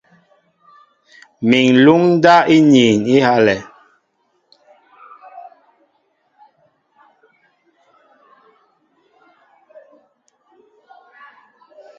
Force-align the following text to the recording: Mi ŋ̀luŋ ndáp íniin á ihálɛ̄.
Mi 1.47 1.59
ŋ̀luŋ 1.75 2.01
ndáp 2.17 2.45
íniin 2.55 2.99
á 3.09 3.11
ihálɛ̄. 3.15 3.59